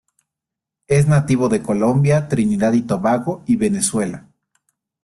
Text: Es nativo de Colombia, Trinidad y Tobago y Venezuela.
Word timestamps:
Es 0.87 1.05
nativo 1.07 1.47
de 1.47 1.61
Colombia, 1.61 2.27
Trinidad 2.27 2.73
y 2.73 2.81
Tobago 2.81 3.43
y 3.45 3.55
Venezuela. 3.57 4.27